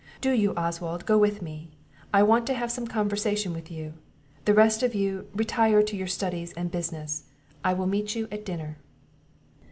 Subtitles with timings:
[0.19, 1.69] Do you, Oswald, go with me;
[2.11, 3.93] I want to have some conversation with you.
[4.45, 7.25] The rest of you, retire to your studies and business;
[7.63, 8.79] I will meet you at dinner."